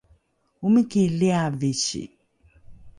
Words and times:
omiki 0.65 1.01
liavisi 1.19 2.03